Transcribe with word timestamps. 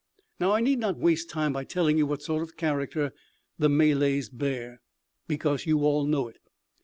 "Now, 0.39 0.53
I 0.53 0.61
need 0.61 0.79
not 0.79 0.97
waste 0.97 1.29
time 1.29 1.53
by 1.53 1.63
telling 1.63 1.99
you 1.99 2.07
what 2.07 2.23
sort 2.23 2.41
of 2.41 2.57
character 2.57 3.13
the 3.59 3.69
Malays 3.69 4.29
bear, 4.31 4.81
because 5.27 5.67
you 5.67 5.81
all 5.83 6.05
know 6.07 6.27
it. 6.27 6.39